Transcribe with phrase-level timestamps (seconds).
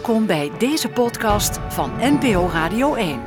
[0.00, 3.20] Welkom bij deze podcast van NPO Radio 1.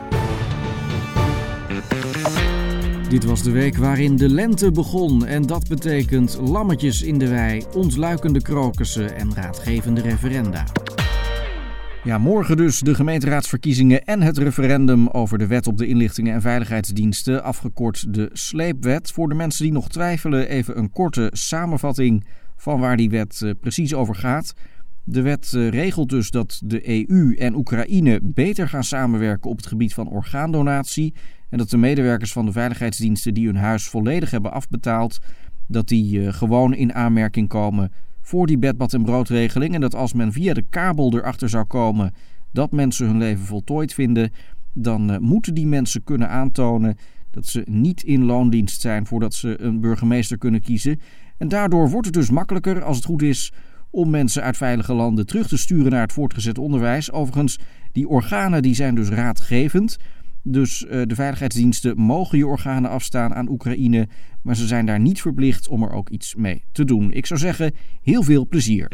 [3.09, 7.64] Dit was de week waarin de lente begon en dat betekent lammetjes in de wei,
[7.74, 10.66] ontluikende krokussen en raadgevende referenda.
[12.04, 16.42] Ja, morgen dus de gemeenteraadsverkiezingen en het referendum over de wet op de inlichtingen en
[16.42, 19.12] veiligheidsdiensten, afgekort de sleepwet.
[19.12, 23.52] Voor de mensen die nog twijfelen, even een korte samenvatting van waar die wet eh,
[23.62, 24.54] precies over gaat.
[25.04, 29.68] De wet eh, regelt dus dat de EU en Oekraïne beter gaan samenwerken op het
[29.68, 31.14] gebied van orgaandonatie.
[31.50, 35.20] En dat de medewerkers van de veiligheidsdiensten die hun huis volledig hebben afbetaald,
[35.67, 39.73] dat die eh, gewoon in aanmerking komen voor die bedbad- en broodregeling.
[39.73, 42.13] En dat als men via de kabel erachter zou komen
[42.52, 44.31] dat mensen hun leven voltooid vinden,
[44.73, 46.97] dan uh, moeten die mensen kunnen aantonen
[47.31, 50.99] dat ze niet in loondienst zijn voordat ze een burgemeester kunnen kiezen.
[51.38, 53.53] En daardoor wordt het dus makkelijker, als het goed is,
[53.93, 57.11] om mensen uit veilige landen terug te sturen naar het voortgezet onderwijs.
[57.11, 57.59] Overigens,
[57.91, 59.97] die organen die zijn dus raadgevend.
[60.44, 64.08] Dus uh, de veiligheidsdiensten mogen je organen afstaan aan Oekraïne,
[64.41, 67.11] maar ze zijn daar niet verplicht om er ook iets mee te doen.
[67.11, 68.88] Ik zou zeggen, heel veel plezier.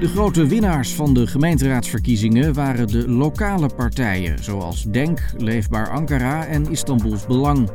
[0.00, 6.70] De grote winnaars van de gemeenteraadsverkiezingen waren de lokale partijen, zoals Denk, Leefbaar Ankara en
[6.70, 7.70] Istanbuls Belang.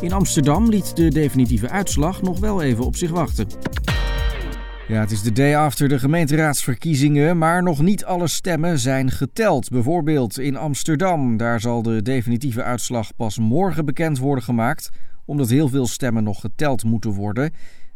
[0.00, 3.46] In Amsterdam liet de definitieve uitslag nog wel even op zich wachten.
[4.88, 9.68] Ja, het is de day after de gemeenteraadsverkiezingen, maar nog niet alle stemmen zijn geteld.
[9.68, 14.90] Bijvoorbeeld in Amsterdam, daar zal de definitieve uitslag pas morgen bekend worden gemaakt,
[15.24, 17.44] omdat heel veel stemmen nog geteld moeten worden.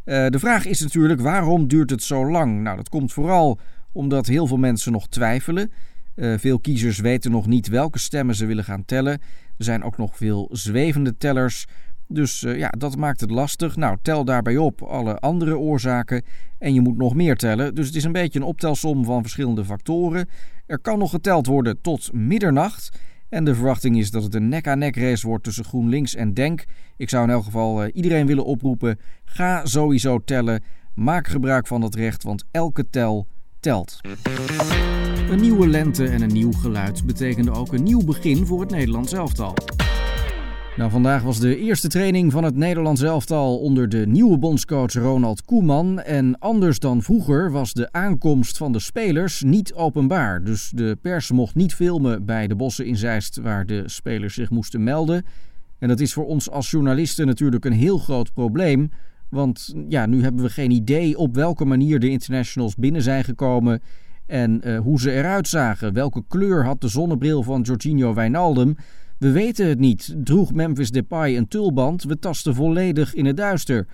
[0.05, 2.63] Uh, de vraag is natuurlijk, waarom duurt het zo lang?
[2.63, 3.59] Nou, dat komt vooral
[3.93, 5.73] omdat heel veel mensen nog twijfelen.
[6.15, 9.13] Uh, veel kiezers weten nog niet welke stemmen ze willen gaan tellen.
[9.59, 11.67] Er zijn ook nog veel zwevende tellers.
[12.09, 13.77] Dus uh, ja, dat maakt het lastig.
[13.77, 16.23] Nou, tel daarbij op alle andere oorzaken
[16.59, 17.75] en je moet nog meer tellen.
[17.75, 20.29] Dus het is een beetje een optelsom van verschillende factoren.
[20.67, 22.99] Er kan nog geteld worden tot middernacht.
[23.29, 26.65] En de verwachting is dat het een nek-aan-nek race wordt tussen GroenLinks en Denk.
[26.97, 30.63] Ik zou in elk geval uh, iedereen willen oproepen: ga sowieso tellen.
[30.95, 33.27] Maak gebruik van dat recht, want elke tel
[33.61, 34.01] telt.
[35.31, 39.13] Een nieuwe lente en een nieuw geluid betekende ook een nieuw begin voor het Nederlands
[39.13, 39.55] elftal.
[40.79, 45.45] Nou, vandaag was de eerste training van het Nederlands elftal onder de nieuwe bondscoach Ronald
[45.45, 46.01] Koeman.
[46.01, 50.45] En anders dan vroeger was de aankomst van de spelers niet openbaar.
[50.45, 54.51] Dus de pers mocht niet filmen bij de bossen in Zeist waar de spelers zich
[54.51, 55.25] moesten melden.
[55.79, 58.91] En dat is voor ons als journalisten natuurlijk een heel groot probleem.
[59.31, 63.83] Want ja, nu hebben we geen idee op welke manier de internationals binnen zijn gekomen.
[64.27, 65.93] En uh, hoe ze eruit zagen.
[65.93, 68.77] Welke kleur had de zonnebril van Jorginho Wijnaldum?
[69.19, 70.15] We weten het niet.
[70.25, 72.03] Droeg Memphis Depay een tulband?
[72.05, 73.87] We tasten volledig in het duister.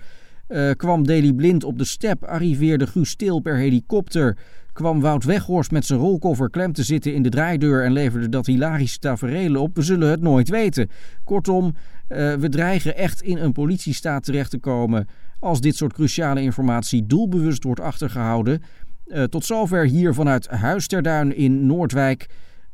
[0.49, 2.23] Uh, kwam Daley Blind op de step?
[2.23, 4.37] Arriveerde Guus Stil per helikopter?
[4.73, 8.45] Kwam Wout Weghorst met zijn rolkoffer klem te zitten in de draaideur en leverde dat
[8.45, 9.75] hilarische tafereel op?
[9.75, 10.89] We zullen het nooit weten.
[11.23, 15.07] Kortom, uh, we dreigen echt in een politiestaat terecht te komen
[15.39, 18.61] als dit soort cruciale informatie doelbewust wordt achtergehouden.
[19.07, 22.27] Uh, tot zover hier vanuit Huis in Noordwijk.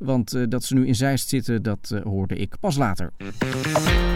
[0.04, 3.14] Want uh, dat ze nu in Zeist zitten, dat uh, hoorde ik pas later.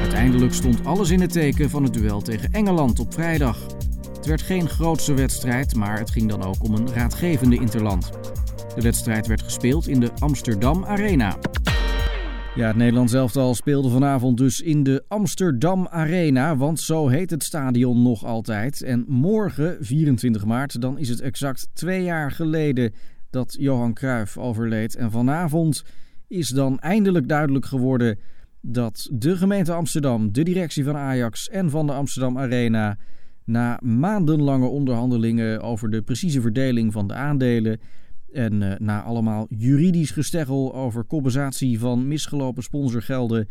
[0.01, 3.66] Uiteindelijk stond alles in het teken van het duel tegen Engeland op vrijdag.
[4.16, 8.12] Het werd geen grootse wedstrijd, maar het ging dan ook om een raadgevende interland.
[8.75, 11.38] De wedstrijd werd gespeeld in de Amsterdam Arena.
[12.56, 17.44] Ja, het Nederlands elftal speelde vanavond dus in de Amsterdam Arena, want zo heet het
[17.44, 18.81] stadion nog altijd.
[18.81, 22.94] En morgen, 24 maart, dan is het exact twee jaar geleden
[23.29, 24.95] dat Johan Cruijff overleed.
[24.95, 25.83] En vanavond
[26.27, 28.19] is dan eindelijk duidelijk geworden
[28.61, 32.97] dat de gemeente Amsterdam, de directie van Ajax en van de Amsterdam Arena
[33.43, 37.79] na maandenlange onderhandelingen over de precieze verdeling van de aandelen
[38.31, 43.47] en uh, na allemaal juridisch gesteggel over compensatie van misgelopen sponsorgelden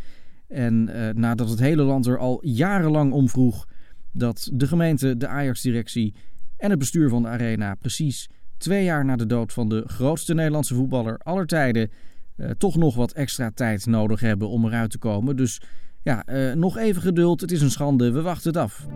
[0.49, 3.69] en uh, nadat het hele land er al jarenlang om vroeg
[4.13, 6.15] dat de gemeente, de Ajax-directie
[6.57, 8.29] en het bestuur van de Arena precies
[8.65, 11.91] twee jaar na de dood van de grootste Nederlandse voetballer aller tijden
[12.37, 15.37] uh, toch nog wat extra tijd nodig hebben om eruit te komen.
[15.37, 15.61] Dus
[16.03, 17.41] ja, uh, nog even geduld.
[17.41, 18.11] Het is een schande.
[18.11, 18.87] We wachten het af.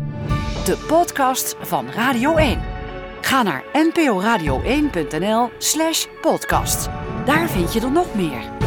[0.65, 2.59] De podcast van Radio 1.
[3.21, 6.89] Ga naar nporadio1.nl/slash podcast.
[7.25, 8.58] Daar vind je er nog meer.